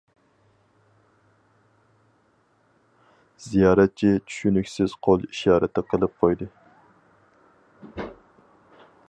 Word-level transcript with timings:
زىيارەتچى 3.43 4.09
چۈشىنىكسىز 4.31 4.97
قول 5.09 5.29
ئىشارىتى 5.29 5.85
قىلىپ 5.93 6.19
قويدى. 6.25 6.51